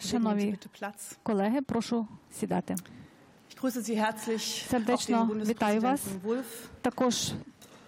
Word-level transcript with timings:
Шановні 0.00 0.44
bitte 0.44 0.68
Platz. 0.82 1.16
колеги, 1.22 1.62
прошу 1.62 2.06
сідати. 2.40 2.74
Ich 3.50 3.62
grüße 3.62 3.80
Sie 3.80 3.96
herzlich 3.96 4.68
Сердечно 4.70 5.30
вітаю 5.46 5.80
вас. 5.80 6.00
Також 6.82 7.32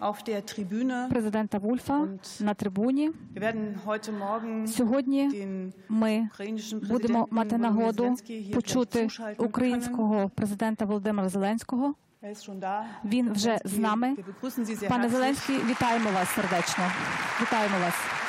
auf 0.00 0.28
der 0.28 0.42
Tribüne. 0.42 1.08
президента 1.08 1.58
Вульфа 1.58 2.08
на 2.40 2.54
трибуні. 2.54 3.10
Wir 3.34 3.42
werden 3.42 3.74
heute 3.86 4.10
Morgen 4.18 4.66
Сьогодні 4.66 5.28
den 5.28 5.72
ми 5.88 6.28
будемо 6.72 7.28
мати 7.30 7.58
нагоду 7.58 8.16
почути 8.54 9.08
українського 9.38 10.28
президента 10.34 10.84
Володимира 10.84 11.28
Зеленського. 11.28 11.94
Er 12.22 12.30
ist 12.30 12.50
schon 12.50 12.60
da. 12.60 12.82
Він 13.04 13.32
вже 13.32 13.58
з 13.64 13.78
нами. 13.78 14.16
Пане. 14.88 15.08
Зеленський, 15.08 15.58
вітаємо 15.70 16.10
вас 16.10 16.28
сердечно. 16.28 16.84
Вітаємо 17.42 17.78
вас. 17.78 18.19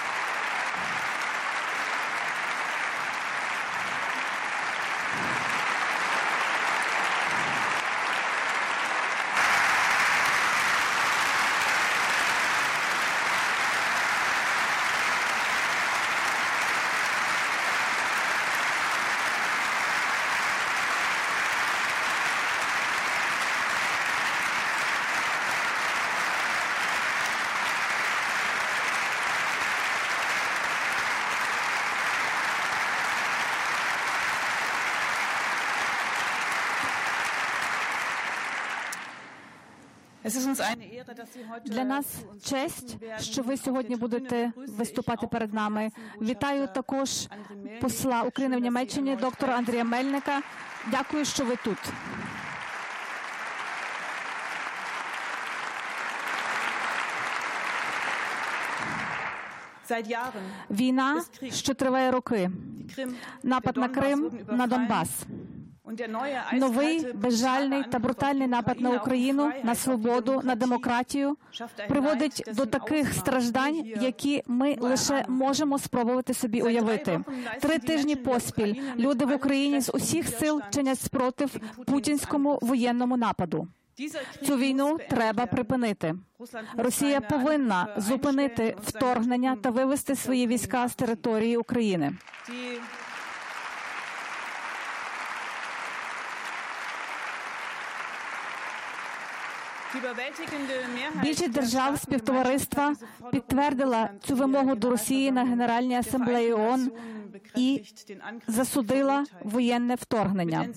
Для 41.65 41.83
нас 41.83 42.05
честь, 42.43 42.97
що 43.19 43.41
ви 43.41 43.57
сьогодні 43.57 43.95
будете 43.95 44.51
виступати 44.55 45.27
перед 45.27 45.53
нами. 45.53 45.91
Вітаю 46.21 46.67
також 46.67 47.27
посла 47.81 48.21
України 48.21 48.57
в 48.57 48.59
Німеччині, 48.59 49.15
доктора 49.15 49.55
Андрія 49.55 49.83
Мельника. 49.83 50.41
Дякую, 50.91 51.25
що 51.25 51.45
ви 51.45 51.55
тут. 51.55 51.77
Війна, 60.69 61.21
що 61.51 61.73
триває 61.73 62.11
роки, 62.11 62.51
напад 63.43 63.77
на 63.77 63.89
Крим, 63.89 64.31
на. 64.51 64.67
Донбас. 64.67 65.09
Новий 66.53 67.13
безжальний 67.13 67.83
та 67.83 67.99
брутальний 67.99 68.47
напад 68.47 68.81
на 68.81 68.89
Україну, 68.89 69.51
на 69.63 69.75
свободу, 69.75 70.41
на 70.43 70.55
демократію 70.55 71.37
приводить 71.89 72.43
до 72.55 72.65
таких 72.65 73.13
страждань, 73.13 73.85
які 74.01 74.43
ми 74.47 74.75
лише 74.79 75.25
можемо 75.27 75.79
спробувати 75.79 76.33
собі 76.33 76.61
уявити. 76.61 77.21
Три 77.61 77.79
тижні 77.79 78.15
поспіль 78.15 78.75
люди 78.97 79.25
в 79.25 79.35
Україні 79.35 79.81
з 79.81 79.91
усіх 79.93 80.27
сил 80.27 80.61
чинять 80.69 80.99
спротив 80.99 81.59
путінському 81.85 82.59
воєнному 82.61 83.17
нападу. 83.17 83.67
Цю 84.45 84.57
війну 84.57 84.97
треба 85.09 85.45
припинити. 85.45 86.15
Росія 86.77 87.21
повинна 87.21 87.87
зупинити 87.97 88.75
вторгнення 88.83 89.55
та 89.55 89.69
вивести 89.69 90.15
свої 90.15 90.47
війська 90.47 90.87
з 90.87 90.95
території 90.95 91.57
України. 91.57 92.13
Більшість 101.21 101.51
держав 101.51 101.99
співтовариства 101.99 102.95
підтвердила 103.31 104.09
цю 104.23 104.35
вимогу 104.35 104.75
до 104.75 104.89
Росії 104.89 105.31
на 105.31 105.43
Генеральній 105.43 105.95
асамблеї 105.95 106.53
ООН 106.53 106.91
і 107.55 107.83
засудила 108.47 109.25
воєнне 109.43 109.95
вторгнення. 109.95 110.67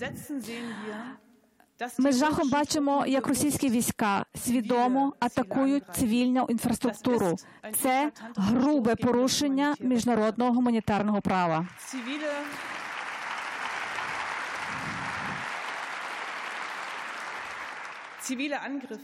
Ми 1.97 2.11
з 2.11 2.19
жахом 2.19 2.49
бачимо, 2.49 3.05
як 3.07 3.27
російські 3.27 3.69
війська 3.69 4.25
свідомо 4.35 5.13
атакують 5.19 5.83
цивільну 5.93 6.45
інфраструктуру. 6.49 7.35
Це 7.81 8.11
грубе 8.35 8.95
порушення 8.95 9.75
міжнародного 9.79 10.51
гуманітарного 10.51 11.21
права. 11.21 11.67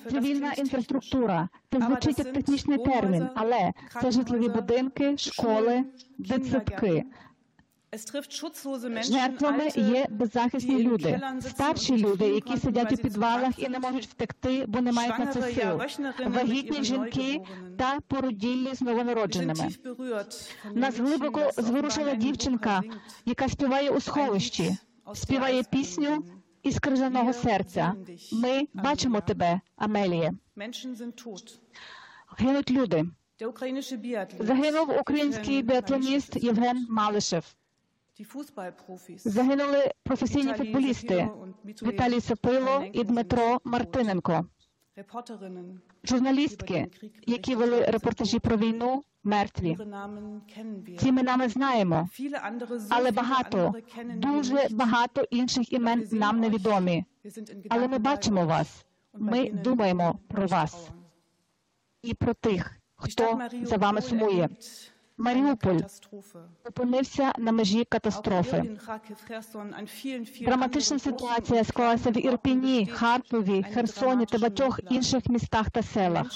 Цивільна 0.10 0.54
інфраструктура. 0.54 1.50
Це 1.74 1.80
звучить 1.80 2.20
як 2.20 2.34
технічний 2.34 2.78
термін, 2.78 3.28
але 3.36 3.72
це 4.02 4.12
житлові 4.12 4.50
будинки, 4.50 5.18
школи, 5.18 5.84
дитсадки. 6.18 7.04
Жертвами 9.04 9.68
є 9.76 10.06
беззахисні 10.10 10.84
люди, 10.84 11.22
старші 11.42 11.98
люди, 11.98 12.26
які 12.28 12.58
сидять 12.58 12.92
у 12.94 12.98
підвалах 12.98 13.60
і 13.60 13.70
не 13.70 13.80
можуть 13.80 14.06
втекти, 14.06 14.66
бо 14.68 14.82
не 14.82 14.92
мають 14.92 15.20
на 15.20 15.26
це 15.28 15.42
сил. 15.42 15.82
Вагітні 16.28 16.84
жінки 16.84 17.42
та 17.78 18.00
породіллі 18.08 18.76
з 18.76 18.82
новонародженими. 18.82 19.70
Нас 20.74 21.00
глибоко 21.00 21.52
зворушила 21.58 22.16
дівчинка, 22.16 22.82
яка 23.26 23.50
співає 23.50 23.90
у 23.90 24.02
сховищі, 24.02 24.78
співає 25.14 25.64
пісню 25.64 26.24
із 26.64 26.80
крижаного 26.80 27.34
серця. 27.34 27.94
Ми 28.34 28.68
бачимо 28.74 29.22
тебе, 29.22 29.62
Амеліє. 29.76 30.34
Гинуть 32.38 32.72
люди. 32.72 33.06
Загинув 34.40 35.00
український 35.00 35.62
біатлоніст 35.62 36.44
Євген 36.44 36.88
Малишев. 36.90 37.56
Загинули 39.18 39.92
професійні 40.04 40.54
футболісти 40.54 41.30
Віталій 41.84 42.22
Сапило 42.22 42.84
і 42.94 43.04
Дмитро 43.04 43.58
Мартиненко, 43.64 44.46
журналістки, 46.04 46.88
які 47.28 47.56
вели 47.56 47.86
репортажі 47.86 48.40
про 48.40 48.58
війну, 48.58 49.04
мертві. 49.24 49.78
Ці 51.00 51.12
ми 51.12 51.24
знаємо, 51.50 52.10
andere, 52.20 52.68
so 52.70 52.88
але 52.90 53.12
багато, 53.12 53.74
дуже 54.16 54.68
багато 54.72 55.22
інших 55.30 55.74
імен 55.74 56.08
нам 56.12 56.40
невідомі. 56.40 57.06
Але 57.70 57.88
ми 57.88 57.98
бачимо 57.98 58.46
вас. 58.46 58.86
Ми 59.14 59.52
думаємо 59.52 60.20
про 60.28 60.48
вас 60.48 60.90
і 62.04 62.14
про 62.14 62.34
тих, 62.34 62.78
хто 62.96 63.40
за 63.64 63.78
вами 63.78 64.02
сумує. 64.02 64.50
Маріуполь 65.18 65.80
опинився 66.66 67.32
на 67.38 67.52
межі 67.52 67.86
катастрофи. 67.90 68.78
Драматична 70.42 71.00
ситуація 71.00 71.64
склалася 71.64 72.10
в 72.10 72.26
Ірпіні, 72.26 72.88
Харкові, 72.92 73.66
Херсоні 73.74 74.26
та 74.26 74.38
багатьох 74.38 74.80
інших 74.90 75.28
містах 75.30 75.70
та 75.72 75.84
селах. 75.84 76.28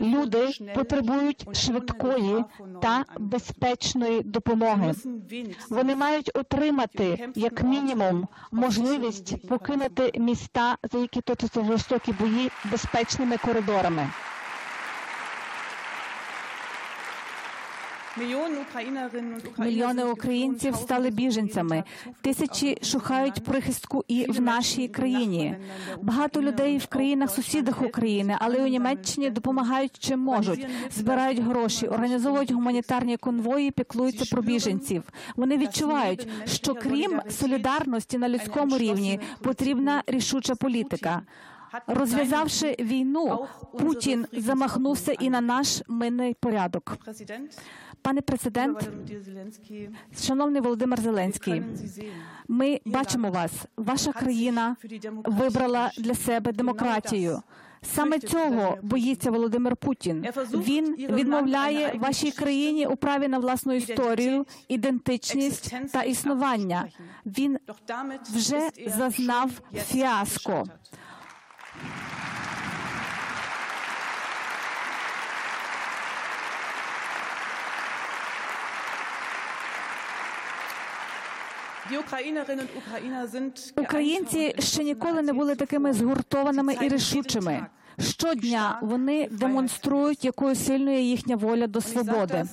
Люди 0.00 0.48
потребують 0.74 1.56
швидкої 1.56 2.44
та 2.82 3.04
безпечної 3.18 4.22
допомоги. 4.22 4.94
Вони 5.70 5.96
мають 5.96 6.30
отримати 6.34 7.30
як 7.34 7.62
мінімум 7.62 8.28
можливість 8.52 9.48
покинути 9.48 10.12
міста, 10.18 10.76
за 10.92 10.98
які 10.98 11.20
точаться 11.20 11.64
жорстокі 11.64 12.12
бої, 12.12 12.50
безпечними 12.70 13.36
коридорами. 13.36 14.10
Мільйони 19.58 20.04
українців 20.04 20.76
стали 20.76 21.10
біженцями. 21.10 21.84
Тисячі 22.20 22.78
шукають 22.82 23.44
прихистку 23.44 24.04
і 24.08 24.24
в 24.30 24.40
нашій 24.40 24.88
країні. 24.88 25.56
Багато 26.02 26.42
людей 26.42 26.78
в 26.78 26.86
країнах 26.86 27.30
сусідах 27.30 27.82
України, 27.82 28.36
але 28.40 28.64
у 28.64 28.66
Німеччині 28.66 29.30
допомагають 29.30 29.98
чим 29.98 30.20
можуть, 30.20 30.66
збирають 30.90 31.38
гроші, 31.38 31.86
організовують 31.86 32.52
гуманітарні 32.52 33.16
конвої, 33.16 33.70
піклуються 33.70 34.24
про 34.34 34.42
біженців. 34.42 35.02
Вони 35.36 35.58
відчувають, 35.58 36.28
що 36.46 36.74
крім 36.74 37.20
солідарності 37.30 38.18
на 38.18 38.28
людському 38.28 38.78
рівні 38.78 39.20
потрібна 39.42 40.02
рішуча 40.06 40.54
політика. 40.54 41.22
Розв'язавши 41.86 42.76
війну, 42.78 43.46
Путін 43.78 44.26
замахнувся 44.32 45.12
і 45.12 45.30
на 45.30 45.40
наш 45.40 45.82
минний 45.88 46.34
порядок. 46.34 46.96
Пане 48.02 48.20
президент, 48.20 48.90
шановний 50.20 50.60
Володимир 50.62 51.00
Зеленський, 51.00 51.62
ми 52.48 52.80
бачимо 52.84 53.30
вас. 53.30 53.52
Ваша 53.76 54.12
країна 54.12 54.76
вибрала 55.24 55.90
для 55.98 56.14
себе 56.14 56.52
демократію. 56.52 57.42
Саме 57.82 58.18
цього 58.18 58.78
боїться 58.82 59.30
Володимир 59.30 59.76
Путін. 59.76 60.26
Він 60.52 60.94
відмовляє 60.94 61.92
вашій 61.98 62.30
країні 62.30 62.86
у 62.86 62.96
праві 62.96 63.28
на 63.28 63.38
власну 63.38 63.72
історію, 63.72 64.46
ідентичність 64.68 65.74
та 65.92 66.02
існування. 66.02 66.88
Він 67.26 67.58
вже 68.34 68.56
er 68.56 68.96
зазнав 68.98 69.50
фіаско. 69.74 70.64
Українці 83.76 84.54
ще 84.58 84.84
ніколи 84.84 85.22
не 85.22 85.32
були 85.32 85.54
такими 85.56 85.92
згуртованими 85.92 86.76
і 86.82 86.88
рішучими. 86.88 87.66
Щодня 87.98 88.78
вони 88.82 89.28
демонструють, 89.30 90.24
якою 90.24 90.54
сильною 90.54 90.96
є 90.96 91.02
їхня 91.02 91.36
воля 91.36 91.66
до 91.66 91.80
свободи. 91.80 92.44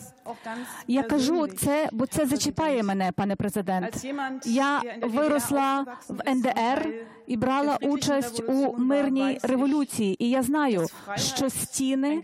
Я 0.87 1.03
кажу 1.03 1.47
це, 1.47 1.89
бо 1.91 2.05
це 2.05 2.25
зачіпає 2.25 2.83
мене, 2.83 3.11
пане 3.11 3.35
президент. 3.35 4.05
Я 4.45 4.81
виросла 5.01 5.85
в 6.09 6.33
НДР 6.35 6.89
і 7.27 7.37
брала 7.37 7.77
участь 7.81 8.43
у 8.47 8.77
мирній 8.77 9.39
революції, 9.43 10.23
і 10.23 10.29
я 10.29 10.43
знаю, 10.43 10.87
що 11.15 11.49
стіни 11.49 12.23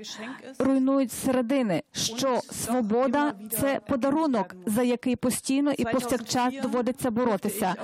руйнують 0.59 1.11
зсередини, 1.11 1.83
що 1.91 2.39
свобода 2.51 3.33
це 3.51 3.79
подарунок, 3.87 4.55
за 4.65 4.83
який 4.83 5.15
постійно 5.15 5.71
і 5.71 5.83
повсякчас 5.85 6.53
доводиться 6.61 7.11
боротися. 7.11 7.75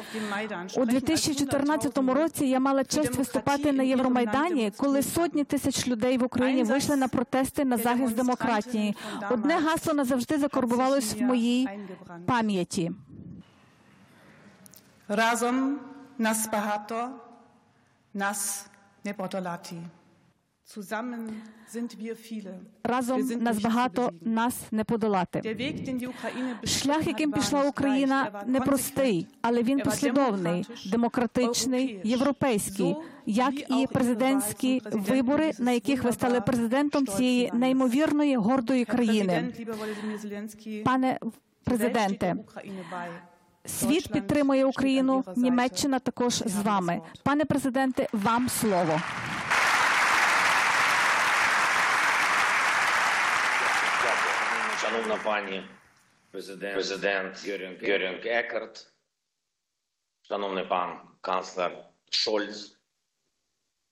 У 0.78 0.86
2014 0.86 1.98
році 1.98 2.46
я 2.46 2.60
мала 2.60 2.84
честь 2.84 3.16
виступати 3.16 3.72
на 3.72 3.84
Євромайдані, 3.84 4.72
коли 4.78 5.04
сотні 5.04 5.44
тисяч 5.44 5.88
людей 5.88 6.18
в 6.18 6.24
Україні 6.24 6.64
вийшли 6.64 6.96
на 6.96 7.08
протести 7.08 7.66
на 7.66 7.78
захист 7.78 8.16
демократії. 8.16 8.96
Одне 9.32 9.54
гасло 9.54 9.94
назавжди 10.06 10.38
закорбувалось 10.38 11.14
в 11.14 11.22
моїй 11.22 11.70
пам'яті. 12.26 12.92
Разом 15.08 15.80
нас 16.18 16.50
багато, 16.52 17.10
нас 18.14 18.68
не 19.04 19.14
подолати. 19.14 19.76
Разом 22.84 23.22
нас 23.40 23.62
багато, 23.62 24.12
нас 24.22 24.56
не 24.72 24.84
подолати. 24.84 25.42
Шлях, 26.64 27.08
яким 27.08 27.32
пішла. 27.32 27.64
Україна, 27.64 28.32
Er 28.34 28.48
непростий, 28.48 29.28
але 29.42 29.64
він 29.64 29.80
Er 29.80 29.84
послідовний, 29.84 30.68
демократичний, 30.92 32.00
європейський, 32.04 32.96
як 33.26 33.54
і 33.70 33.88
президентські 33.94 34.82
вибори, 34.92 35.52
на 35.60 35.72
яких 35.72 36.04
ви 36.04 36.12
стали 36.12 36.42
президентом 36.42 37.08
цієї 37.08 37.52
неймовірної 37.54 38.36
гордої 38.36 38.86
країни. 38.86 39.54
Пане 40.86 41.20
президенте, 41.64 42.36
світ 43.66 44.12
підтримує 44.12 44.66
Україну. 44.66 45.24
Німеччина 45.36 46.00
також 46.00 46.34
з 46.34 46.56
вами. 46.56 47.02
Пане 47.24 47.46
президенте, 47.46 48.08
вам 48.14 48.50
слово. 48.50 49.02
Шановна 54.96 55.24
пані 55.24 55.64
президент, 56.32 56.74
президент 56.74 57.46
Герінг 57.82 58.28
Екерт, 58.28 58.94
шановний 60.22 60.66
пан 60.66 61.10
канцлер 61.22 61.90
Шольц, 62.10 62.80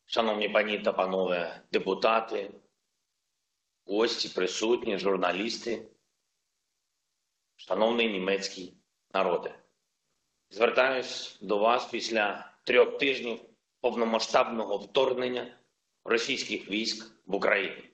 шановні 0.05 0.49
пані 0.49 0.79
та 0.79 0.93
панове 0.93 1.61
депутати, 1.71 2.51
гості, 3.85 4.29
присутні, 4.29 4.97
журналісти, 4.97 5.87
шановний 7.55 8.11
німецький 8.11 8.77
народе. 9.13 9.59
Звертаюсь 10.49 11.37
до 11.41 11.57
вас 11.57 11.85
після 11.85 12.53
трьох 12.63 12.97
тижнів 12.97 13.39
повномасштабного 13.81 14.77
вторгнення 14.77 15.57
російських 16.03 16.69
військ 16.69 17.11
в 17.25 17.35
Україну 17.35 17.92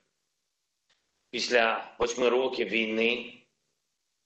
після 1.30 1.94
восьми 1.98 2.28
років 2.28 2.68
війни 2.68 3.42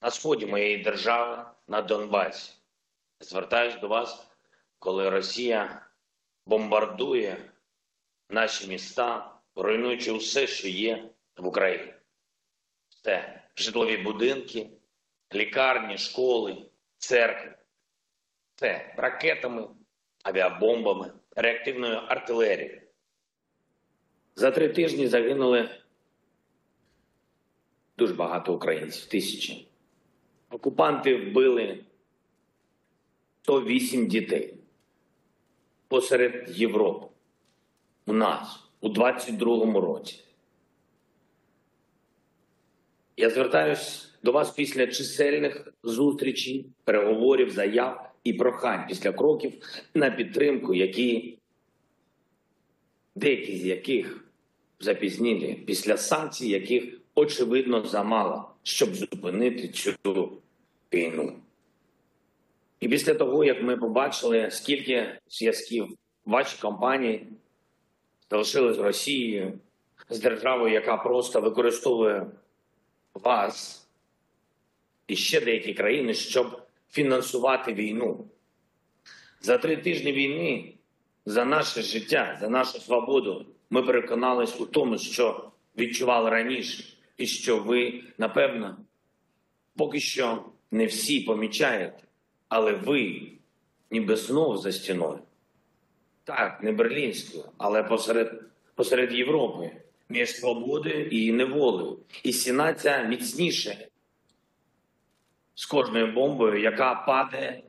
на 0.02 0.10
сході 0.10 0.46
моєї 0.46 0.78
держави 0.78 1.44
на 1.68 1.82
Донбасі. 1.82 2.52
Звертаюсь 3.20 3.80
до 3.80 3.88
вас, 3.88 4.26
коли 4.78 5.10
Росія 5.10 5.86
бомбардує 6.46 7.50
наші 8.30 8.68
міста, 8.68 9.34
руйнуючи 9.56 10.12
все, 10.12 10.46
що 10.46 10.68
є 10.68 11.10
в 11.36 11.46
Україні. 11.46 11.94
Це 13.02 13.42
житлові 13.56 13.96
будинки, 13.96 14.70
лікарні, 15.34 15.98
школи, 15.98 16.66
церкви. 16.98 17.54
Це 18.54 18.94
ракетами, 18.96 19.68
авіабомбами, 20.22 21.12
реактивною 21.36 21.96
артилерією. 21.96 22.80
За 24.36 24.50
три 24.50 24.68
тижні 24.68 25.06
загинули 25.06 25.83
дуже 27.99 28.14
багато 28.14 28.55
українців, 28.55 29.06
тисячі. 29.06 29.69
Окупанти 30.50 31.17
вбили 31.17 31.85
108 33.43 34.06
дітей 34.06 34.55
посеред 35.88 36.58
Європи. 36.58 37.06
У 38.06 38.12
нас 38.12 38.64
у 38.81 38.88
22-му 38.88 39.81
році. 39.81 40.20
Я 43.17 43.31
звертаюсь 43.31 44.14
до 44.23 44.32
вас 44.32 44.50
після 44.50 44.87
чисельних 44.87 45.75
зустрічей, 45.82 46.67
переговорів, 46.85 47.50
заяв 47.50 48.11
і 48.25 48.32
прохань 48.32 48.87
після 48.88 49.12
кроків 49.12 49.52
на 49.94 50.11
підтримку, 50.11 50.75
які 50.75 51.38
деякі 53.14 53.56
з 53.56 53.67
яких 53.67 54.25
запізнілі 54.81 55.55
після 55.55 55.96
санкцій, 55.96 56.49
яких 56.49 56.94
очевидно 57.14 57.87
замало, 57.87 58.50
щоб 58.62 58.94
зупинити 58.94 59.69
цю 59.69 60.32
війну. 60.93 61.37
І 62.81 62.88
після 62.88 63.14
того, 63.14 63.44
як 63.44 63.62
ми 63.62 63.76
побачили, 63.76 64.50
скільки 64.50 65.19
зв'язків 65.28 65.88
ваші 66.25 66.62
компанії 66.62 67.26
залишили 68.31 68.75
з 68.75 68.78
Росією, 68.78 69.58
з 70.11 70.19
державою, 70.19 70.75
яка 70.75 70.96
просто 70.96 71.40
використовує 71.40 72.26
вас 73.14 73.88
і 75.06 75.17
ще 75.17 75.40
деякі 75.40 75.75
країни, 75.75 76.15
щоб 76.15 76.62
фінансувати 76.91 77.74
війну. 77.74 78.24
За 79.41 79.58
три 79.58 79.77
тижні 79.77 80.12
війни 80.12 80.74
за 81.27 81.44
наше 81.44 81.82
життя, 81.82 82.38
за 82.41 82.48
нашу 82.48 82.81
свободу 82.81 83.46
ми 83.70 83.82
переконались 83.82 84.60
у 84.60 84.67
тому, 84.67 84.98
що 84.98 85.50
відчували 85.79 86.31
раніше, 86.31 86.94
і 87.16 87.26
що 87.26 87.58
ви, 87.58 88.02
напевно, 88.18 88.76
поки 89.76 90.00
що 90.00 90.44
не 90.70 90.86
всі 90.86 91.20
помічаєте, 91.20 92.02
але 92.48 92.72
ви 92.72 93.22
ніби 93.90 94.16
знов 94.16 94.58
за 94.58 94.72
стіною. 94.72 95.18
Так, 96.24 96.62
не 96.62 96.72
берлінською, 96.72 97.44
але 97.58 97.82
посеред, 97.82 98.42
посеред 98.74 99.12
Європи, 99.12 99.70
між 100.08 100.36
свободою 100.36 101.08
і 101.08 101.32
неволею. 101.32 101.98
І 102.22 102.32
стіна 102.32 102.74
ця 102.74 103.02
міцніше 103.02 103.88
з 105.54 105.66
кожною 105.66 106.12
бомбою, 106.12 106.60
яка 106.60 106.94
падає 106.94 107.62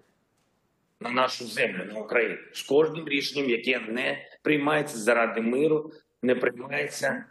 на 0.99 1.09
нашу 1.09 1.45
землю, 1.45 1.85
на 1.85 1.99
Україну, 1.99 2.37
з 2.51 2.63
кожним 2.63 3.07
рішенням, 3.07 3.49
яке 3.49 3.79
не 3.79 4.27
приймається 4.41 4.97
заради 4.97 5.41
миру, 5.41 5.91
не 6.21 6.35
приймається, 6.35 7.25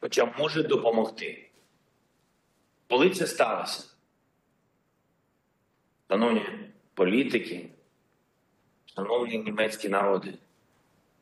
хоча 0.00 0.34
може 0.38 0.62
допомогти. 0.62 1.50
Коли 2.88 3.10
це 3.10 3.26
сталося? 3.26 3.84
Шановні 6.10 6.42
політики, 6.94 7.68
шановні 8.94 9.38
німецькі 9.38 9.88
народи, 9.88 10.34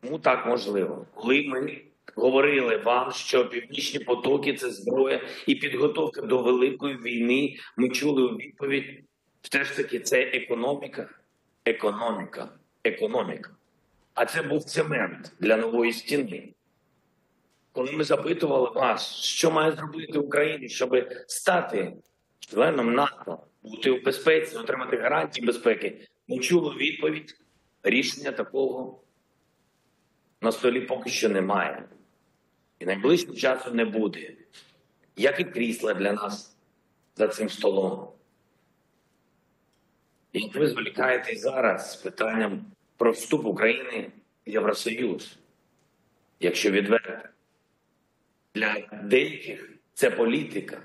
тому 0.01 0.19
так 0.19 0.47
можливо, 0.47 1.07
коли 1.15 1.43
ми 1.43 1.83
говорили 2.15 2.77
вам, 2.77 3.13
що 3.13 3.49
північні 3.49 4.01
потоки 4.01 4.55
це 4.55 4.71
зброя 4.71 5.21
і 5.47 5.55
підготовка 5.55 6.23
до 6.23 6.43
великої 6.43 6.97
війни, 6.97 7.57
ми 7.77 7.89
чули 7.89 8.23
у 8.23 8.37
відповідь, 8.37 9.05
все 9.43 9.65
ж 9.65 9.77
таки 9.77 10.01
це 10.01 10.23
економіка, 10.23 11.09
економіка, 11.65 12.49
економіка. 12.85 13.51
А 14.15 14.27
це 14.27 14.43
був 14.43 14.65
цемент 14.65 15.33
для 15.41 15.57
нової 15.57 15.93
стіни. 15.93 16.56
Коли 17.77 17.93
ми 17.93 18.05
запитували 18.05 18.71
вас, 18.71 19.15
що 19.15 19.51
має 19.51 19.73
зробити 19.73 20.19
Україна, 20.19 20.69
щоб 20.69 21.09
стати 21.27 21.97
членом 22.39 22.95
НАТО, 22.95 23.39
бути 23.63 23.91
в 23.91 24.05
безпеці, 24.05 24.57
отримати 24.57 24.97
гарантії 24.97 25.47
безпеки, 25.47 26.09
ми 26.29 26.39
чули 26.39 26.77
відповідь 26.77 27.37
рішення 27.83 28.33
такого 28.33 29.01
на 30.41 30.53
столі 30.53 30.81
поки 30.81 31.11
що 31.11 31.29
немає. 31.29 31.89
І 32.79 32.87
найближчим 32.87 33.35
часом 33.35 33.77
не 33.77 33.85
буде. 33.85 34.33
Як 35.17 35.41
і 35.41 35.45
крісла 35.45 35.95
для 35.95 36.13
нас 36.13 36.57
за 37.17 37.29
цим 37.29 37.49
столом. 37.49 38.09
Як 40.33 40.55
ви 40.55 40.69
зволікаєте 40.69 41.37
зараз 41.37 41.93
з 41.93 41.97
питанням 41.97 42.65
про 42.97 43.13
вступ 43.13 43.47
України 43.47 44.11
в 44.47 44.51
Євросоюз, 44.51 45.39
якщо 46.41 46.71
відверто, 46.71 47.29
для 48.57 48.77
деяких 49.03 49.71
це 49.95 50.11
політика, 50.11 50.83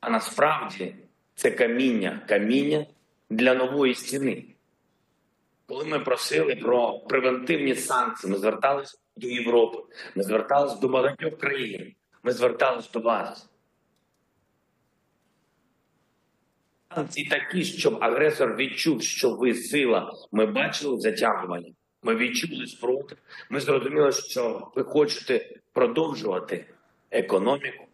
а 0.00 0.10
насправді 0.10 0.94
це 1.34 1.50
каміння, 1.50 2.20
каміння 2.28 2.86
для 3.30 3.54
нової 3.54 3.94
стіни. 3.94 4.44
Коли 5.66 5.84
ми 5.84 5.98
просили 5.98 6.56
про 6.56 6.98
превентивні 6.98 7.74
санкції, 7.74 8.32
ми 8.32 8.38
зверталися 8.38 8.98
до 9.16 9.26
Європи, 9.26 9.78
ми 10.14 10.22
зверталися 10.22 10.76
до 10.76 10.88
багатьох 10.88 11.38
країн, 11.38 11.94
ми 12.22 12.32
зверталися 12.32 12.90
до 12.92 13.00
вас. 13.00 13.48
Санкції 16.94 17.28
такі, 17.28 17.64
щоб 17.64 17.98
агресор 18.04 18.56
відчув, 18.56 19.02
що 19.02 19.34
ви 19.34 19.54
сила. 19.54 20.12
Ми 20.32 20.46
бачили 20.46 21.00
затягування, 21.00 21.72
ми 22.02 22.16
відчули 22.16 22.66
спротив. 22.66 23.18
Ми 23.50 23.60
зрозуміли, 23.60 24.12
що 24.12 24.72
ви 24.74 24.84
хочете 24.84 25.56
продовжувати 25.72 26.66
економіку, 27.10 27.84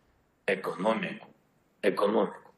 економіку, 0.47 1.27
економіку. 1.83 2.51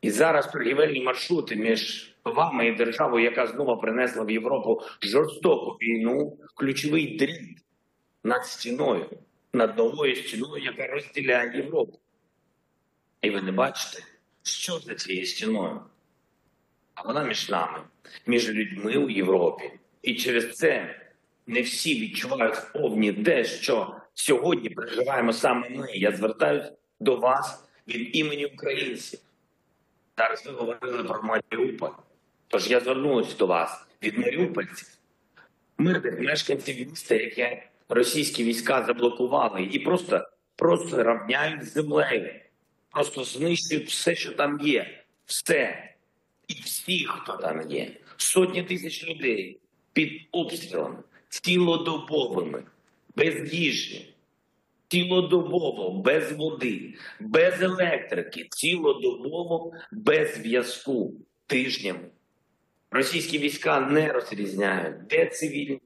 І 0.00 0.10
зараз 0.10 0.52
торгівельні 0.52 1.02
маршрути 1.02 1.56
між 1.56 2.14
вами 2.24 2.66
і 2.66 2.74
державою, 2.74 3.24
яка 3.24 3.46
знову 3.46 3.80
принесла 3.80 4.24
в 4.24 4.30
Європу 4.30 4.82
жорстоку 5.02 5.70
війну, 5.70 6.38
ключовий 6.54 7.16
дріт 7.16 7.58
над 8.24 8.46
стіною, 8.46 9.10
над 9.52 9.78
новою 9.78 10.16
стіною, 10.16 10.64
яка 10.64 10.86
розділяє 10.86 11.56
Європу. 11.56 11.98
І 13.22 13.30
ви 13.30 13.42
не 13.42 13.52
бачите, 13.52 14.04
що 14.42 14.78
за 14.78 14.94
цією 14.94 15.26
стіною. 15.26 15.80
А 16.98 17.06
вона 17.06 17.24
між 17.24 17.48
нами, 17.48 17.78
між 18.26 18.50
людьми 18.50 18.96
у 18.96 19.10
Європі. 19.10 19.70
І 20.02 20.14
через 20.14 20.56
це 20.56 21.00
не 21.46 21.62
всі 21.62 22.00
відчувають 22.00 22.72
повні 22.72 23.12
те, 23.12 23.44
що 23.44 23.94
сьогодні 24.14 24.70
переживаємо 24.70 25.32
саме 25.32 25.70
ми. 25.70 25.92
Я 25.92 26.12
звертаюся 26.12 26.72
до 27.00 27.16
вас 27.16 27.68
від 27.88 28.16
імені 28.16 28.46
українців. 28.46 29.20
Зараз 30.16 30.46
ви 30.46 30.52
говорили 30.52 31.04
про 31.04 31.22
Маріуполь. 31.22 31.90
Тож 32.48 32.70
я 32.70 32.80
звернувся 32.80 33.36
до 33.36 33.46
вас 33.46 33.86
від 34.02 34.18
маріупольців, 34.18 34.88
мирних 35.78 36.20
мешканців 36.20 36.88
міста, 36.90 37.14
яке 37.14 37.66
російські 37.88 38.44
війська 38.44 38.82
заблокували, 38.82 39.62
і 39.62 39.78
просто, 39.78 40.28
просто 40.56 41.02
равняють 41.02 41.64
землею, 41.64 42.34
просто 42.90 43.24
знищують 43.24 43.88
все, 43.88 44.14
що 44.14 44.32
там 44.32 44.60
є, 44.60 45.04
все 45.26 45.87
і 46.48 46.54
всі, 46.54 47.04
хто 47.04 47.36
там 47.36 47.70
є. 47.70 47.96
Сотні 48.16 48.62
тисяч 48.62 49.08
людей 49.08 49.60
під 49.92 50.28
обстрілами, 50.32 50.98
цілодобовими, 51.28 52.64
без 53.16 53.54
їжі, 53.54 54.14
цілодобово, 54.88 56.02
без 56.02 56.32
води, 56.32 56.94
без 57.20 57.62
електрики, 57.62 58.46
цілодобово, 58.50 59.72
без 59.92 60.34
зв'язку 60.34 61.14
тижнями. 61.46 62.10
Російські 62.90 63.38
війська 63.38 63.80
не 63.80 64.12
розрізняють, 64.12 65.06
де 65.06 65.26
цивільні, 65.26 65.80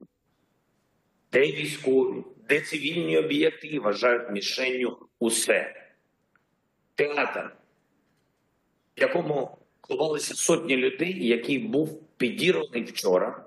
де 1.33 1.41
військові, 1.41 2.25
де 2.49 2.61
цивільні 2.61 3.19
об'єкти 3.19 3.67
і 3.67 3.79
вважають 3.79 4.31
мішенню 4.31 4.99
усе. 5.19 5.89
Театр, 6.95 7.57
в 8.97 9.01
якому 9.01 9.62
ховалися 9.83 10.35
сотні 10.35 10.77
людей, 10.77 11.27
який 11.27 11.59
був 11.59 12.03
підірваний 12.17 12.83
вчора, 12.83 13.45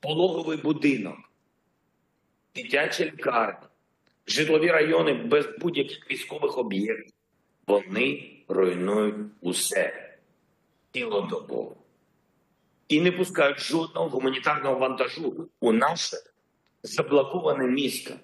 пологовий 0.00 0.56
будинок, 0.56 1.16
дитяча 2.54 3.04
лікарня, 3.04 3.68
житлові 4.26 4.70
райони 4.70 5.14
без 5.14 5.46
будь-яких 5.60 6.10
військових 6.10 6.58
об'єктів. 6.58 7.14
Вони 7.66 8.30
руйнують 8.48 9.16
усе 9.40 10.14
цілодобово 10.92 11.76
і 12.88 13.00
не 13.00 13.12
пускають 13.12 13.60
жодного 13.60 14.08
гуманітарного 14.08 14.78
вантажу 14.78 15.48
у 15.60 15.72
наше 15.72 16.16
заблоковане 16.82 17.64
місто. 17.64 18.14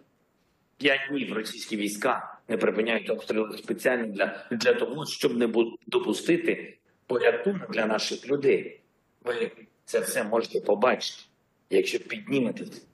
П'ять 0.77 1.01
днів 1.11 1.33
російські 1.33 1.77
війська 1.77 2.39
не 2.49 2.57
припиняють 2.57 3.11
обстріли 3.11 3.59
спеціально 3.59 4.07
для, 4.07 4.47
для 4.51 4.75
того, 4.75 5.07
щоб 5.07 5.37
не 5.37 5.53
допустити 5.87 6.79
порятунок 7.11 7.71
для 7.71 7.87
наших 7.87 8.27
людей. 8.29 8.81
Ви 9.25 9.51
це 9.85 10.01
все 10.01 10.25
можете 10.25 10.61
побачити, 10.61 11.23
якщо 11.71 11.99
підніметесь 11.99 12.87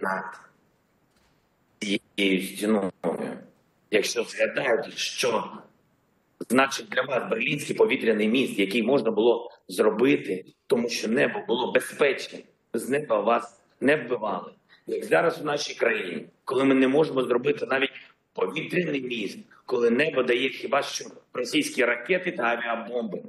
над 0.00 0.24
цією 1.78 2.42
стіною. 2.42 2.92
Якщо 3.90 4.24
згадаєте, 4.24 4.90
що 4.90 5.52
значить 6.48 6.88
для 6.88 7.02
вас 7.02 7.30
берлінський 7.30 7.76
повітряний 7.76 8.28
міст, 8.28 8.58
який 8.58 8.82
можна 8.82 9.10
було 9.10 9.50
зробити, 9.68 10.44
тому 10.66 10.88
що 10.88 11.08
небо 11.08 11.40
було 11.48 11.72
безпечним, 11.72 12.42
з 12.74 12.88
неба 12.88 13.20
вас 13.20 13.60
не 13.80 13.96
вбивали. 13.96 14.52
Як 14.86 15.04
зараз 15.04 15.40
у 15.40 15.44
нашій 15.44 15.74
країні, 15.74 16.26
коли 16.44 16.64
ми 16.64 16.74
не 16.74 16.88
можемо 16.88 17.22
зробити 17.22 17.66
навіть 17.66 17.92
повітряний 18.32 19.00
міст, 19.00 19.38
коли 19.66 19.90
небо 19.90 20.22
дає 20.22 20.48
хіба 20.48 20.82
що 20.82 21.04
російські 21.32 21.84
ракети 21.84 22.32
та 22.32 22.42
авіабомби. 22.42 23.22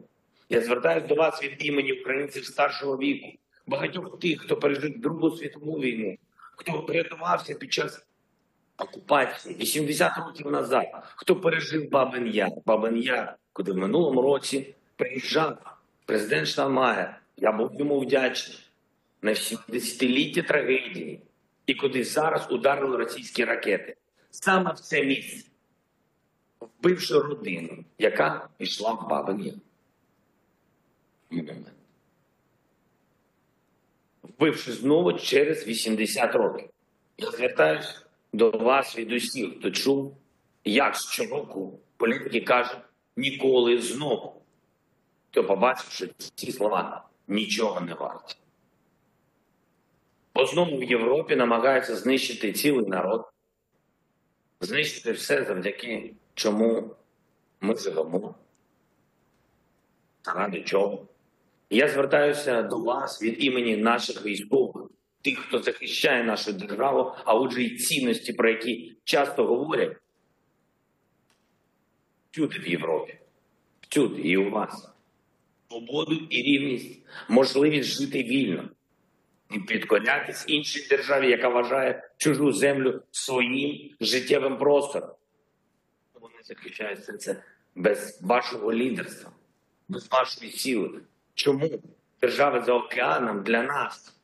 Я 0.50 0.62
звертаюся 0.62 1.08
до 1.08 1.16
вас 1.16 1.44
від 1.44 1.66
імені 1.66 1.94
українців 1.94 2.46
старшого 2.46 2.98
віку, 2.98 3.28
багатьох 3.68 4.20
тих, 4.20 4.42
хто 4.42 4.58
пережив 4.58 5.00
Другу 5.00 5.32
світову 5.32 5.80
війну, 5.80 6.18
хто 6.56 6.82
врятувався 6.82 7.56
під 7.56 7.74
час 7.74 8.06
окупації 8.78 9.56
80 9.56 10.18
років 10.18 10.52
назад. 10.52 10.86
Хто 11.16 11.36
пережив 11.36 11.90
Бабин 11.90 12.28
Яр? 12.28 12.52
Бабин 12.66 12.98
Яр, 12.98 13.36
куди 13.54 13.72
в 13.72 13.78
минулому 13.78 14.22
році 14.22 14.76
приїжджав 14.96 15.78
президент 16.06 16.48
Штанмаєр. 16.48 17.22
Я 17.38 17.52
був 17.52 17.76
йому 17.80 18.00
вдячний 18.00 18.60
на 19.22 19.32
70-ліття 19.32 20.42
трагедії, 20.42 21.22
і 21.66 21.74
куди 21.74 22.04
зараз 22.04 22.48
ударили 22.52 22.98
російські 22.98 23.46
ракети. 23.46 23.96
Саме 24.32 24.74
в 24.74 24.80
це 24.80 25.04
місце, 25.04 25.50
вбивши 26.60 27.20
родину, 27.20 27.86
яка 27.98 28.50
йшла 28.60 28.92
в 28.92 29.10
Бабин 29.10 29.42
Яр. 29.42 29.56
Вбивши 34.24 34.72
знову 34.72 35.14
через 35.14 35.68
80 35.68 36.36
років. 36.36 36.70
Я 37.18 37.32
звертаюся 37.32 38.02
до 38.34 38.52
вас 38.52 38.98
від 38.98 39.12
усіх, 39.12 39.58
хто 39.60 39.72
чув, 39.72 40.18
як 40.64 40.96
щороку 40.96 41.80
політики 41.98 42.42
кажуть 42.42 42.82
ніколи 43.16 43.82
знову. 43.82 44.42
То 45.32 45.44
побачивши 45.44 46.10
ці 46.36 46.52
слова, 46.52 47.06
нічого 47.28 47.82
не 47.82 47.94
варті. 47.94 48.36
Бо 50.36 50.46
знову 50.46 50.78
в 50.78 50.84
Європі 50.84 51.36
намагаються 51.36 51.96
знищити 51.96 52.54
цілий 52.54 52.86
народ, 52.86 53.30
знищити 54.62 55.12
все 55.12 55.44
завдяки 55.44 56.14
чому 56.34 56.96
ми 57.62 57.76
живемо. 57.76 58.36
Заради 60.24 60.62
чого? 60.62 61.08
Я 61.70 61.88
звертаюся 61.88 62.62
до 62.62 62.80
вас 62.80 63.22
від 63.22 63.44
імені 63.44 63.78
наших 63.78 64.26
військових, 64.26 64.88
тих, 65.22 65.40
хто 65.40 65.62
захищає 65.62 66.24
нашу 66.24 66.54
державу, 66.54 67.12
а 67.26 67.36
отже, 67.36 67.64
і 67.64 67.78
цінності, 67.78 68.34
про 68.34 68.50
які 68.50 68.98
часто 69.04 69.46
говорять, 69.46 69.98
всюди 72.32 72.60
в 72.60 72.68
Європі, 72.68 73.18
всюди 73.90 74.22
і 74.22 74.38
у 74.38 74.50
вас. 74.50 74.90
Свободу 75.68 76.16
і 76.30 76.42
рівність, 76.42 77.00
можливість 77.30 77.90
жити 77.90 78.24
вільно 78.24 78.70
і 79.52 79.60
підкорятись 79.60 80.46
іншій 80.48 80.88
державі, 80.88 81.30
яка 81.30 81.50
вважає 81.50 82.10
чужу 82.18 82.52
землю 82.52 83.02
своїм 83.12 83.96
життєвим 84.02 84.58
простором. 84.58 85.10
Вони 86.22 86.36
захищають 86.44 87.00
все 87.00 87.14
це 87.18 87.44
без 87.76 88.20
вашого 88.22 88.74
лідерства, 88.74 89.32
без 89.88 90.12
вашої 90.12 90.52
сили. 90.52 91.02
Чому 91.36 91.82
держава 92.22 92.62
за 92.62 92.74
океаном 92.74 93.44
для 93.44 93.64
нас 93.64 94.16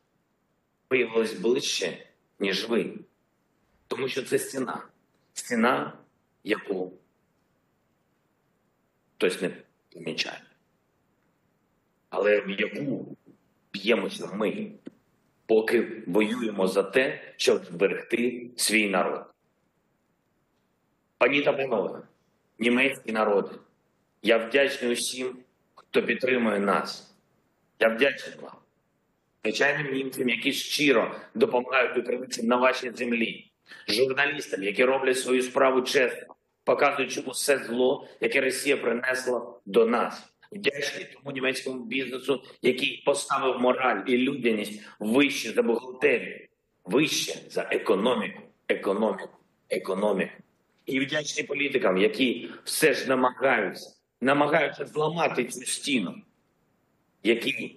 виявилась 0.90 1.32
ближче, 1.32 2.06
ніж 2.38 2.68
ви? 2.68 2.94
Тому 3.86 4.08
що 4.08 4.22
це 4.22 4.38
стіна. 4.38 4.86
Стіна, 5.34 5.98
яку 6.44 6.92
хтось 9.16 9.42
не 9.42 9.50
помічає. 9.92 10.42
Але 12.08 12.40
в 12.40 12.50
яку 12.50 13.16
б'ємося 13.72 14.26
ми 14.26 14.72
поки 15.46 16.02
воюємо 16.06 16.68
за 16.68 16.82
те, 16.82 17.34
щоб 17.36 17.64
зберегти 17.64 18.50
свій 18.56 18.88
народ. 18.88 19.24
Пані 21.18 21.42
та 21.42 21.52
панове, 21.52 22.02
німецькі 22.58 23.12
народи, 23.12 23.50
я 24.22 24.38
вдячний 24.38 24.92
усім, 24.92 25.41
хто 25.92 26.02
підтримує 26.02 26.58
нас. 26.60 27.14
Я 27.80 27.88
вдячний 27.88 28.36
вам. 28.42 28.56
Звичайним 29.44 29.94
німцям, 29.94 30.28
які 30.28 30.52
щиро 30.52 31.14
допомагають 31.34 31.98
українцям 31.98 32.46
на 32.46 32.56
вашій 32.56 32.90
землі, 32.90 33.50
журналістам, 33.88 34.62
які 34.62 34.84
роблять 34.84 35.18
свою 35.18 35.42
справу 35.42 35.82
чесно, 35.82 36.34
показуючи 36.64 37.20
усе 37.20 37.58
зло, 37.58 38.08
яке 38.20 38.40
Росія 38.40 38.76
принесла 38.76 39.54
до 39.66 39.86
нас. 39.86 40.22
Вдячний 40.52 41.06
тому 41.14 41.34
німецькому 41.34 41.84
бізнесу, 41.84 42.42
який 42.62 43.02
поставив 43.06 43.60
мораль 43.60 44.02
і 44.06 44.18
людяність 44.18 44.82
вище 44.98 45.52
за 45.52 45.62
бухгалтерію, 45.62 46.48
вище 46.84 47.38
за 47.50 47.62
економіку, 47.70 48.42
економіку, 48.68 49.38
економіку. 49.70 50.32
І 50.86 51.00
вдячний 51.00 51.46
політикам, 51.46 51.98
які 51.98 52.50
все 52.64 52.94
ж 52.94 53.08
намагаються, 53.08 54.01
намагаються 54.22 54.86
зламати 54.86 55.44
цю 55.44 55.66
стіну, 55.66 56.14
які 57.22 57.76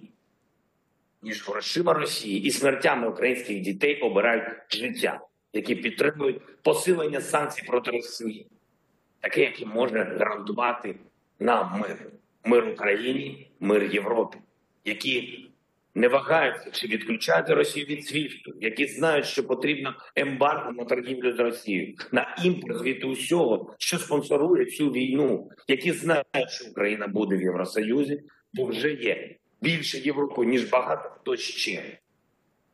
між 1.22 1.48
грошима 1.48 1.94
Росії 1.94 2.42
і 2.42 2.50
смертями 2.50 3.08
українських 3.08 3.60
дітей 3.60 4.00
обирають 4.00 4.44
життя, 4.70 5.20
які 5.52 5.74
підтримують 5.74 6.62
посилення 6.62 7.20
санкцій 7.20 7.62
проти 7.66 7.90
Росії, 7.90 8.46
таке, 9.20 9.40
яке 9.40 9.66
може 9.66 10.16
гарантувати 10.18 10.96
нам 11.38 11.80
мир, 11.80 12.12
мир 12.44 12.68
Україні, 12.68 13.50
мир 13.60 13.84
Європі, 13.92 14.38
які 14.84 15.46
не 15.96 16.08
вагаються 16.08 16.70
чи 16.70 16.86
відключати 16.86 17.54
Росію 17.54 17.86
від 17.86 18.06
свіфту, 18.06 18.52
які 18.60 18.86
знають, 18.86 19.26
що 19.26 19.46
потрібно 19.46 19.94
ембарго 20.16 20.72
на 20.72 20.84
торгівлю 20.84 21.36
з 21.36 21.38
Росією, 21.38 21.94
на 22.12 22.36
імпорт 22.44 22.82
від 22.82 23.04
усього, 23.04 23.74
що 23.78 23.98
спонсорує 23.98 24.66
цю 24.66 24.90
війну, 24.90 25.50
які 25.68 25.92
знають, 25.92 26.50
що 26.50 26.70
Україна 26.70 27.06
буде 27.06 27.36
в 27.36 27.42
Євросоюзі, 27.42 28.22
бо 28.54 28.64
вже 28.64 28.92
є 28.92 29.36
більше 29.60 29.98
Європи, 29.98 30.46
ніж 30.46 30.64
багато 30.64 31.10
хто 31.20 31.36
ще. 31.36 31.98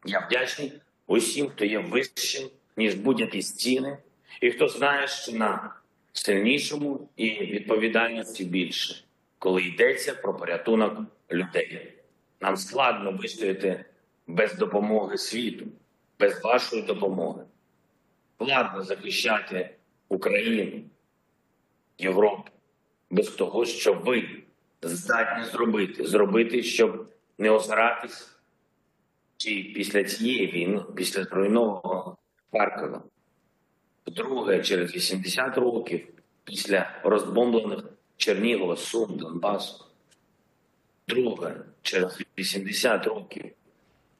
Я 0.04 0.26
вдячний 0.26 0.72
усім, 1.06 1.48
хто 1.48 1.64
є 1.64 1.78
вищим, 1.78 2.48
ніж 2.76 2.94
будь-які 2.94 3.42
стіни, 3.42 3.98
і 4.40 4.50
хто 4.50 4.68
знає, 4.68 5.08
що 5.08 5.32
на 5.32 5.74
сильнішому 6.12 7.08
і 7.16 7.30
відповідальності 7.30 8.44
більше, 8.44 9.04
коли 9.38 9.62
йдеться 9.62 10.14
про 10.14 10.36
порятунок 10.36 10.98
людей. 11.30 12.01
Нам 12.42 12.56
складно 12.56 13.12
вистояти 13.12 13.84
без 14.26 14.54
допомоги 14.54 15.18
світу, 15.18 15.66
без 16.18 16.44
вашої 16.44 16.82
допомоги. 16.82 17.44
Складно 18.34 18.82
захищати 18.82 19.74
Україну, 20.08 20.82
Європу, 21.98 22.50
без 23.10 23.28
того, 23.28 23.64
що 23.64 23.94
ви 23.94 24.42
здатні 24.82 25.44
зробити, 25.44 26.06
зробити, 26.06 26.62
щоб 26.62 27.08
не 27.38 27.50
озиратись, 27.50 28.36
чи 29.36 29.72
після 29.74 30.04
цієї 30.04 30.46
війни, 30.46 30.82
після 30.96 31.24
зруйнованого 31.24 32.16
Харкова. 32.52 33.02
Друге, 34.06 34.62
через 34.62 34.94
80 34.94 35.58
років 35.58 36.08
після 36.44 37.00
розбомблених 37.04 37.84
Чернігова, 38.16 38.76
Сум, 38.76 39.16
Донбасу. 39.16 39.91
Друге, 41.14 41.54
через 41.82 42.18
80 42.38 43.06
років 43.06 43.44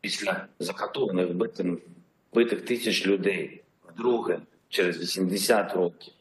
після 0.01 0.47
закатованих 0.59 1.35
битих, 1.35 1.67
битих 2.35 2.65
тисяч 2.65 3.07
людей. 3.07 3.63
Друге, 3.97 4.41
через 4.69 4.99
80 4.99 5.73
років. 5.73 6.15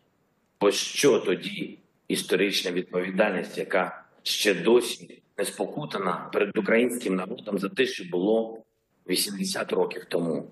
Бо 0.62 0.72
що 0.72 1.20
тоді 1.20 1.78
історична 2.08 2.72
відповідальність, 2.72 3.58
яка 3.58 4.04
ще 4.24 4.54
досі 4.54 5.22
не 5.38 5.46
спокутана 5.46 6.30
перед 6.34 6.58
українським 6.58 7.16
народом 7.16 7.60
за 7.60 7.70
те, 7.70 7.86
що 7.86 8.04
було 8.04 8.64
80 9.10 9.74
років 9.74 10.06
тому. 10.06 10.52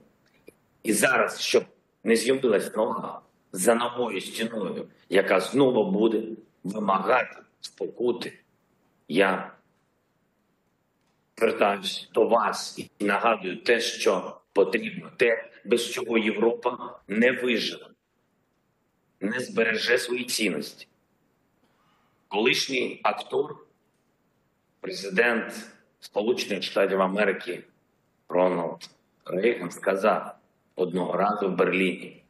І 0.84 0.93
зараз, 0.93 1.41
щоб 1.41 1.63
не 2.04 2.15
з'явилась 2.15 2.76
нога 2.76 3.22
за 3.52 3.76
новою 3.76 4.22
стіною, 4.22 4.88
яка 5.10 5.39
знову 5.39 5.91
буде 5.91 6.24
вимагати 6.63 7.38
спокути, 7.62 8.39
я 9.08 9.52
звертаюся 11.39 12.08
до 12.13 12.28
вас 12.28 12.80
і 12.99 13.06
нагадую 13.06 13.58
те, 13.58 13.80
що 13.80 14.38
потрібно, 14.54 15.12
те, 15.17 15.49
без 15.65 15.91
чого 15.91 16.17
Європа 16.17 16.99
не 17.08 17.32
виживе, 17.32 17.86
не 19.19 19.39
збереже 19.39 19.97
свої 19.97 20.23
цінності. 20.23 20.88
Колишній 22.28 22.99
актор, 23.04 23.56
президент 24.80 25.54
Сполучених 25.99 26.63
Штатів 26.63 27.02
Америки 27.02 27.63
Рональд 28.30 28.89
Рейган 29.25 29.71
сказав 29.71 30.36
одного 30.75 31.17
разу 31.17 31.49
в 31.49 31.56
Берліні: 31.56 32.23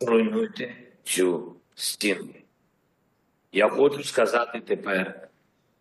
руйнуйте 0.00 0.76
цю 1.04 1.56
стіну. 1.74 2.34
Я 3.52 3.68
хочу 3.68 4.04
сказати 4.04 4.60
тепер 4.60 5.28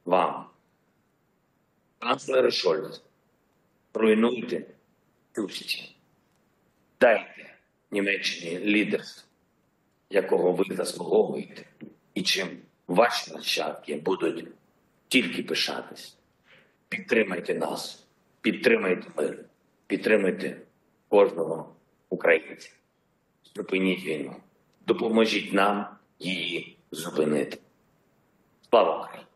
вам, 0.06 0.46
канцлер 2.04 2.54
Шольц, 2.54 3.02
руйнуйте 3.94 4.66
цю. 5.36 5.50
Дайте 7.00 7.56
Німеччині 7.92 8.60
лідерство, 8.60 9.30
якого 10.10 10.52
ви 10.52 10.76
заслуговуєте, 10.76 11.66
і 12.14 12.22
чим 12.22 12.48
ваші 12.88 13.34
нащадки 13.34 13.96
будуть 13.96 14.48
тільки 15.08 15.44
пишатись. 15.44 16.18
Підтримайте 16.90 17.54
нас, 17.54 18.08
підтримайте 18.42 19.08
мир, 19.18 19.46
підтримайте 19.88 20.62
кожного 21.10 21.76
українця. 22.10 22.70
Зупиніть 23.56 24.06
війну, 24.06 24.36
допоможіть 24.88 25.54
нам 25.54 25.88
її 26.20 26.78
зупинити. 26.92 27.58
Слава 28.70 29.04
Україні! 29.04 29.33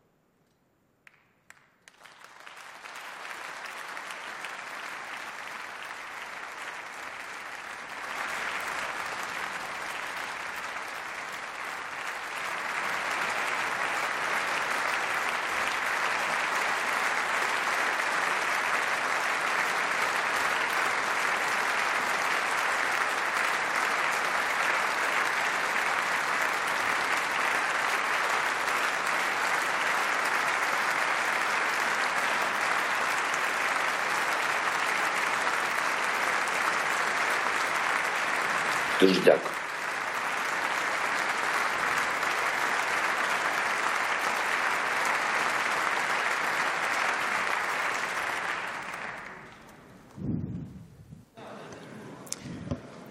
Дуже 38.99 39.21
дякую. 39.25 39.49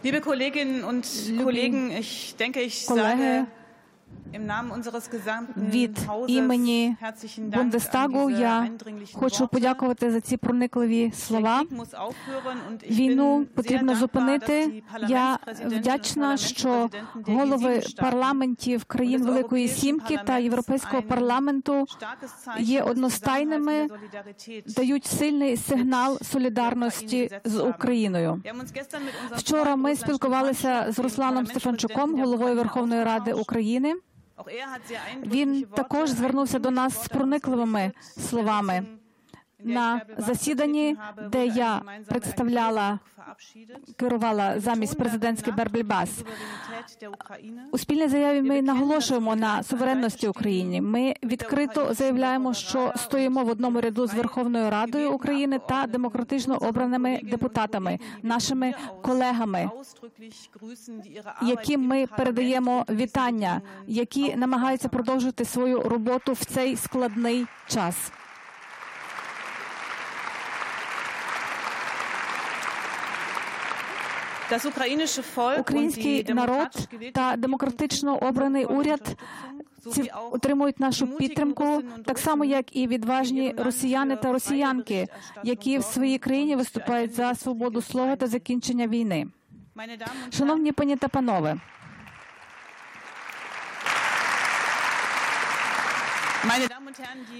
Liebe 0.02 0.20
Kolleginnen 0.20 0.82
und 0.82 1.06
Kollegen, 1.44 1.90
ich 1.92 2.34
denke, 2.36 2.60
ich 2.60 2.86
Колеги, 2.86 3.02
sage 3.02 3.46
від 5.57 5.99
імені 6.27 6.95
Бундестагу 7.37 8.29
я 8.29 8.69
хочу 9.13 9.47
подякувати 9.47 10.11
за 10.11 10.21
ці 10.21 10.37
проникливі 10.37 11.11
слова. 11.11 11.63
Війну 12.89 13.45
потрібно 13.55 13.95
зупинити. 13.95 14.83
Я 15.07 15.39
вдячна, 15.65 16.37
що 16.37 16.89
голови 17.27 17.69
G7-Staaten 17.69 18.01
парламентів 18.01 18.83
країн 18.83 19.23
Великої 19.23 19.67
Сімки 19.67 20.19
та 20.25 20.37
Європейського 20.37 21.01
парламенту 21.01 21.85
є 22.59 22.81
одностайними, 22.81 23.87
дають 24.67 25.05
сильний 25.05 25.57
сигнал 25.57 26.19
солідарності 26.19 27.29
з 27.43 27.63
Україною. 27.63 28.41
Вчора 29.31 29.75
ми 29.75 29.95
спілкувалися 29.95 30.85
з 30.89 30.99
Русланом 30.99 31.47
Стефанчуком, 31.47 32.19
головою 32.19 32.55
Верховної 32.55 33.03
Ради. 33.03 33.33
України. 33.33 33.93
Er 34.37 34.79
Він 35.25 35.65
також 35.75 36.09
звернувся 36.09 36.59
до 36.59 36.71
нас 36.71 37.03
з 37.03 37.07
проникливими 37.07 37.91
словами. 38.29 38.85
На 39.63 40.01
засіданні, 40.17 40.97
де 41.31 41.45
я 41.45 41.81
представляла, 42.07 42.99
керувала 43.95 44.59
замість 44.59 44.97
президентський 44.97 45.53
Бербельбас. 45.53 46.09
У 47.71 47.77
спільній 47.77 48.07
заяві 48.07 48.41
ми 48.41 48.61
наголошуємо 48.61 49.35
на 49.35 49.63
суверенності 49.63 50.27
України. 50.27 50.81
Ми 50.81 51.15
відкрито 51.23 51.93
заявляємо, 51.93 52.53
що 52.53 52.93
стоїмо 52.95 53.43
в 53.43 53.49
одному 53.49 53.81
ряду 53.81 54.07
з 54.07 54.13
Верховною 54.13 54.69
Радою 54.69 55.11
України 55.11 55.59
та 55.69 55.87
демократично 55.87 56.57
обраними 56.57 57.19
депутатами, 57.23 57.99
нашими 58.23 58.73
колегами, 59.01 59.69
яким 61.41 61.87
ми 61.87 62.07
передаємо 62.07 62.85
вітання, 62.89 63.61
які 63.87 64.35
намагаються 64.35 64.89
продовжити 64.89 65.45
свою 65.45 65.81
роботу 65.81 66.33
в 66.33 66.45
цей 66.45 66.75
складний 66.75 67.45
час. 67.67 68.11
Український 75.59 76.25
народ 76.33 76.67
та 77.13 77.35
демократично 77.35 78.17
обраний 78.17 78.65
уряд 78.65 79.17
ці 79.91 80.11
отримують 80.31 80.79
нашу 80.79 81.07
підтримку, 81.07 81.83
так 82.05 82.19
само 82.19 82.45
як 82.45 82.75
і 82.75 82.87
відважні 82.87 83.55
росіяни 83.57 84.15
та 84.15 84.31
росіянки, 84.31 85.07
які 85.43 85.77
в 85.77 85.83
своїй 85.83 86.17
країні 86.17 86.55
виступають 86.55 87.13
за 87.13 87.35
свободу 87.35 87.81
слова 87.81 88.15
та 88.15 88.27
закінчення 88.27 88.87
війни. 88.87 89.27
Шановні 90.29 90.71
пані 90.71 90.95
та 90.95 91.07
панове, 91.07 91.57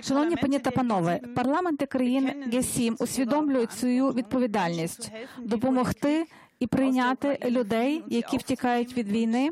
шановні 0.03 0.35
пані 0.35 0.59
та 0.59 0.71
панове, 0.71 1.19
парламенти 1.35 1.85
країн 1.85 2.31
Г7 2.47 2.95
усвідомлюють 2.99 3.71
свою 3.71 4.09
відповідальність 4.09 5.11
допомогти 5.37 6.25
і 6.59 6.67
прийняти 6.67 7.39
людей, 7.45 8.03
які 8.07 8.37
втікають 8.37 8.97
від 8.97 9.11
війни, 9.11 9.49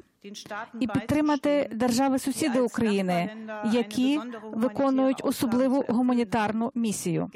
і 0.79 0.87
підтримати 0.87 1.69
держави 1.73 2.19
сусіди 2.19 2.59
України, 2.59 3.29
які 3.71 4.19
виконують 4.43 5.21
особливу 5.23 5.85
гуманітарну 5.87 6.71
місію. 6.75 7.29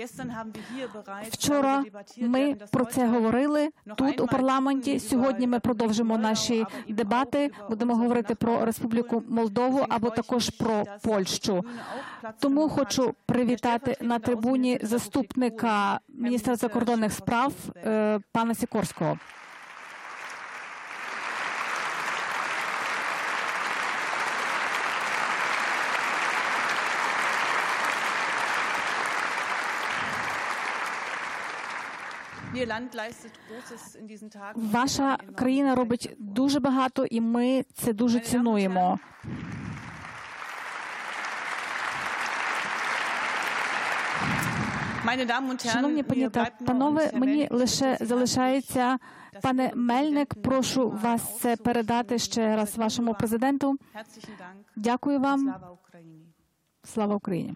Вчора 1.29 1.83
ми 2.17 2.55
про 2.71 2.85
це 2.85 3.07
говорили 3.07 3.69
тут 3.97 4.21
у 4.21 4.27
парламенті. 4.27 4.99
Сьогодні 4.99 5.47
ми 5.47 5.59
продовжимо 5.59 6.17
наші 6.17 6.65
дебати. 6.87 7.51
Будемо 7.69 7.95
говорити 7.95 8.35
про 8.35 8.65
Республіку 8.65 9.23
Молдову 9.29 9.85
або 9.89 10.09
також 10.09 10.49
про 10.49 10.83
Польщу. 11.03 11.65
Тому 12.39 12.69
хочу 12.69 13.13
привітати 13.25 13.97
на 14.01 14.19
трибуні 14.19 14.79
заступника 14.81 15.99
міністра 16.09 16.55
закордонних 16.55 17.13
справ 17.13 17.53
е, 17.75 18.19
пана 18.31 18.55
Сікорського. 18.55 19.17
Ваша 34.55 35.17
країна 35.35 35.75
робить 35.75 36.15
дуже 36.17 36.59
багато, 36.59 37.05
і 37.05 37.21
ми 37.21 37.65
це 37.73 37.93
дуже 37.93 38.19
цінуємо. 38.19 38.99
Шановні 45.73 46.03
пані 46.03 46.29
та 46.29 46.51
панове, 46.65 47.11
мені 47.13 47.47
лише 47.51 47.97
залишається 48.01 48.97
пане 49.41 49.71
Мельник. 49.75 50.33
Прошу 50.43 50.89
вас 50.89 51.39
це 51.39 51.55
передати 51.55 52.19
ще 52.19 52.55
раз 52.55 52.77
вашому 52.77 53.13
президенту. 53.13 53.77
Дякую 54.75 55.19
вам. 55.19 55.55
Слава 56.83 57.15
Україні. 57.15 57.55